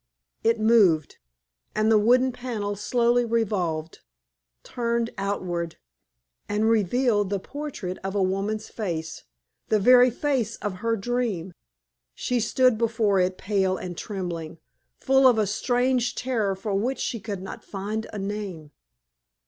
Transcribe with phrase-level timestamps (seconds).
[0.43, 1.17] It moved,
[1.75, 3.99] and the wooden panel slowly revolved,
[4.63, 5.77] turned outward,
[6.49, 9.25] and revealed the portrait of a woman's face
[9.67, 11.53] the very face of her dream.
[12.15, 14.57] She stood before it pale and trembling,
[14.99, 18.71] full of a strange terror for which she could not find a name.